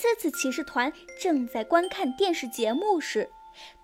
[0.00, 3.28] 次次骑士团正在观看电视节目时，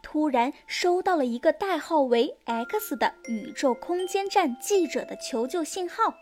[0.00, 6.14] 突然收到了一个代号为 X 的宇宙空间站记者的求救信号。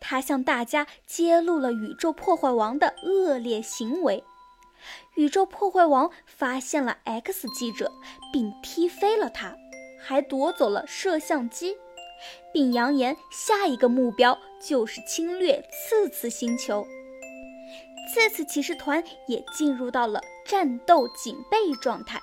[0.00, 4.24] 他向大家揭露了宇宙破坏王的恶劣行为。
[5.16, 7.92] 宇宙破坏王发现了 X 记者，
[8.32, 9.54] 并踢飞了他，
[10.00, 11.76] 还夺走了摄像机，
[12.50, 16.86] 并扬言下一个目标就是侵略次次星球。
[18.08, 22.20] 次次骑士团也进入到了战斗警备状态。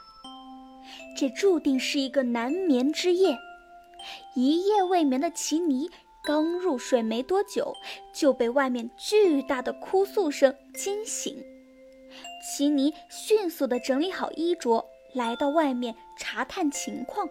[1.17, 3.37] 这注定是一个难眠之夜。
[4.35, 5.89] 一夜未眠的奇尼
[6.23, 7.73] 刚入睡没多久，
[8.13, 11.43] 就被外面巨大的哭诉声惊醒。
[12.41, 17.27] 奇尼迅速地整理好衣着，来到外面查探情况。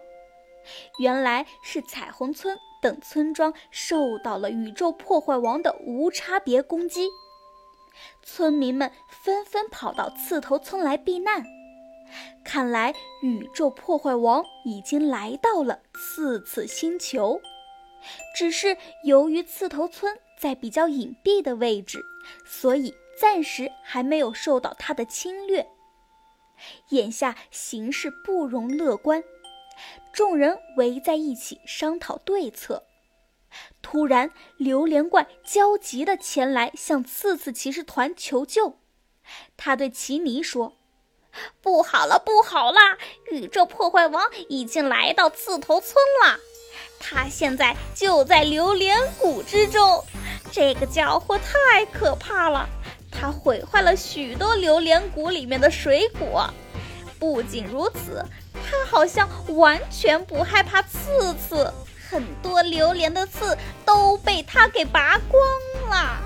[0.99, 7.07] 原来是彩虹村等村庄受到了宇宙破坏王的无差别攻击，
[8.23, 8.91] 村民们
[9.23, 11.45] 纷纷跑到刺头村来避难。
[12.43, 17.39] 看来宇宙破坏王已经来到了刺刺星球，
[18.35, 22.03] 只是由于刺头村在比较隐蔽的位置，
[22.45, 25.67] 所以暂时还没有受到他的侵略。
[26.89, 29.23] 眼下形势不容乐观，
[30.11, 32.83] 众人围在一起商讨对策。
[33.81, 38.77] 突然，榴莲怪焦急地前来向刺刺骑士团求救。
[39.57, 40.73] 他对奇尼说。
[41.61, 42.79] 不好了，不好了！
[43.31, 46.39] 宇宙破坏王已经来到刺头村了，
[46.99, 50.03] 他现在就在榴莲谷之中。
[50.51, 52.67] 这个家伙太可怕了，
[53.11, 56.51] 他毁坏了许多榴莲谷里面的水果。
[57.19, 61.71] 不仅如此，他好像完全不害怕刺刺，
[62.09, 66.19] 很多榴莲的刺都被他给拔光了。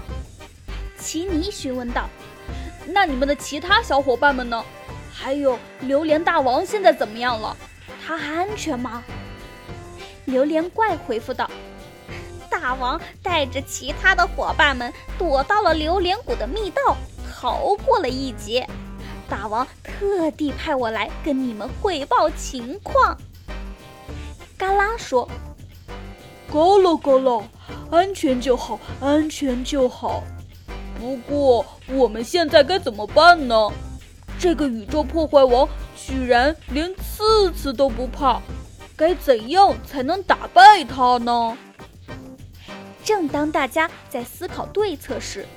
[0.98, 2.09] 奇尼询问道
[2.88, 4.64] ：“那你们的其他小伙伴们呢？”
[5.11, 7.55] 还有榴莲大王现在怎么样了？
[8.05, 9.04] 他还安全吗？
[10.26, 11.49] 榴莲怪回复道
[12.50, 16.95] ：“大王带着其他的伙伴们躲到了榴莲谷的密道，
[17.32, 18.67] 逃过了一劫。
[19.30, 23.17] 大王特地派我来跟你们汇报情况。”
[24.58, 25.30] 嘎啦说
[26.53, 27.43] ：“够了够了，
[27.89, 30.21] 安全就好，安全就好。
[30.99, 33.71] 不过我们现在该怎么办呢？”
[34.37, 38.39] 这个宇宙破坏王居然连刺刺都不怕，
[38.95, 41.58] 该怎样才能打败他呢？
[43.03, 45.47] 正当大家在思考对策时，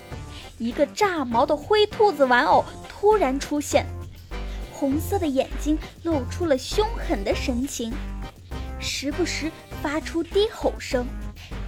[0.57, 3.85] 一个炸毛的灰兔子玩偶突然出现，
[4.73, 7.93] 红色的眼睛露出了凶狠的神情，
[8.79, 9.51] 时不时
[9.83, 11.07] 发出低吼声。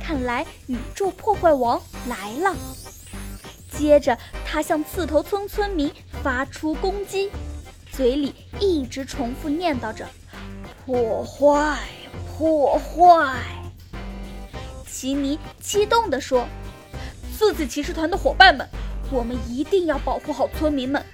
[0.03, 2.57] 看来宇宙破坏王来了。
[3.71, 5.93] 接着，他向刺头村村民
[6.23, 7.31] 发出攻击，
[7.93, 10.09] 嘴里一直重复念叨着
[10.85, 11.79] “破坏，
[12.27, 13.39] 破坏”。
[14.91, 16.49] 奇尼激动地说
[17.37, 18.67] ：“刺刺骑士团的伙伴们，
[19.13, 21.05] 我们一定要保护好村民们。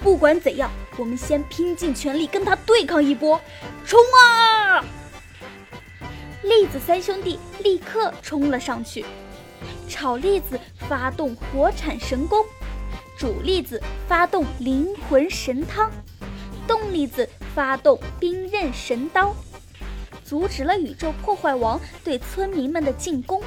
[0.00, 3.40] 不管怎样，我们先拼尽全力跟他对抗一波！
[3.84, 4.84] 冲啊！”
[6.46, 9.04] 栗子三兄弟立刻冲了上去。
[9.88, 10.58] 炒栗子
[10.88, 12.44] 发动火产神功，
[13.18, 15.90] 煮栗子发动灵魂神汤，
[16.68, 19.34] 冻栗子发动冰刃神刀，
[20.24, 23.42] 阻止了宇宙破坏王对村民们的进攻。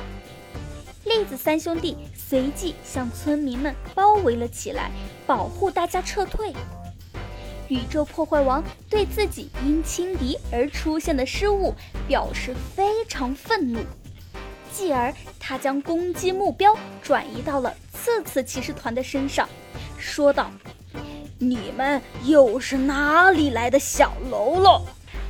[1.05, 4.91] 栗子三兄弟随即向村民们包围了起来，
[5.25, 6.53] 保护大家撤退。
[7.69, 11.73] 宇宙破坏王对自己因轻敌而出现的失误
[12.07, 13.79] 表示非常愤怒。
[14.71, 19.47] 继而，他将攻击目标转移到了刺刺骑士团的身上，
[19.97, 20.51] 说道
[21.37, 24.81] ：“你们又是哪里来的小喽啰？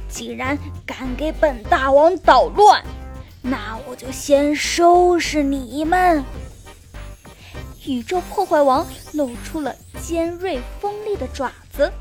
[0.10, 2.84] 竟然敢给本大王捣乱！
[3.42, 6.24] 那我就先收拾你们！”
[7.88, 11.92] 宇宙破坏王露出了尖锐锋利的爪子，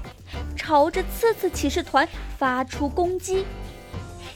[0.69, 2.06] 朝着刺刺骑士团
[2.37, 3.47] 发出攻击。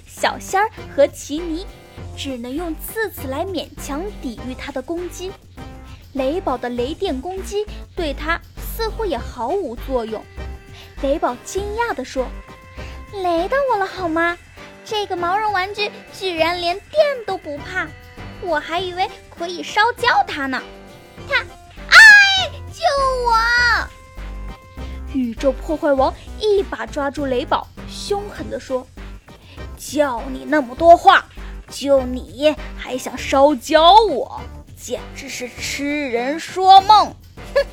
[0.07, 1.67] 小仙儿和奇尼。
[2.17, 5.31] 只能用刺刺来勉强抵御他的攻击。
[6.13, 10.23] 雷宝的雷电攻击对他似乎也毫无作用。
[11.03, 12.27] 雷宝惊讶地说
[13.23, 14.39] ：“雷到我了好吗？
[14.85, 17.87] 这个毛绒玩具居然连电都不怕，
[18.41, 20.63] 我还以为可以烧焦它呢。”
[21.29, 21.47] 看，
[25.43, 28.87] 宇宙破坏王一把抓住雷宝，凶狠地说
[29.77, 31.25] ：“叫你那么多话！”
[31.69, 34.41] 就你还想烧焦我，
[34.81, 37.13] 简直是痴人说梦！
[37.57, 37.67] 哼，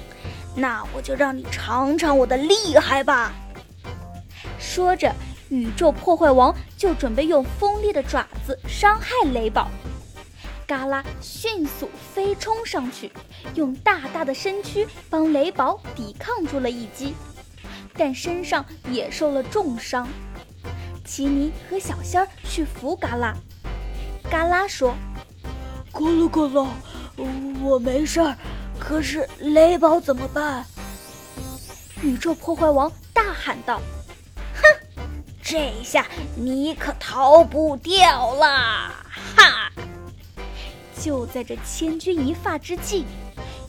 [0.56, 3.34] 那我就让你尝尝我的厉害吧！
[4.58, 5.14] 说着，
[5.50, 9.68] 宇宙破坏王就准备用锋利的爪子伤害雷宝。
[10.66, 13.12] 嘎啦迅速飞冲上去，
[13.54, 17.14] 用大大的身躯帮雷宝抵抗住了一击，
[18.00, 20.08] 但身上也受了重伤。
[21.04, 23.36] 奇尼和小仙儿去扶嘎啦。
[24.32, 24.96] 嘎啦说
[25.92, 26.68] ：“咕噜咕噜，
[27.62, 28.38] 我没事儿，
[28.80, 30.66] 可是雷宝怎么办？”
[32.02, 33.82] 宇宙破坏王大喊道
[34.56, 35.04] ：“哼，
[35.44, 38.94] 这下你可逃不掉了！
[39.36, 39.70] 哈！”
[41.02, 43.04] 就在这千钧一发之际，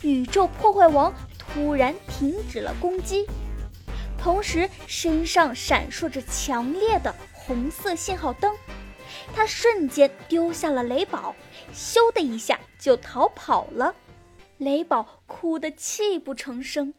[0.02, 3.26] 宇宙破坏王突然停止了攻击，
[4.22, 8.54] 同时身上闪烁着强烈的红色信号灯。
[9.34, 11.34] 他瞬间丢下了雷宝，
[11.72, 13.94] 咻的一下就逃跑了。
[14.58, 16.92] 雷宝哭得泣不成声，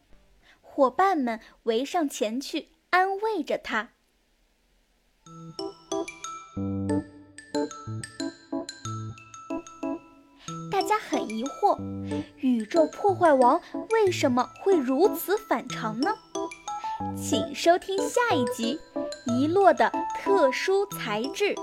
[0.60, 3.90] 伙伴们围上前去安慰着他。
[10.70, 11.78] 大家很疑惑，
[12.38, 13.60] 宇宙破坏王
[13.90, 16.14] 为什么会如此反常呢？
[17.16, 18.78] 请收听下一集
[19.32, 19.90] 《遗落的
[20.22, 21.54] 特殊材质》。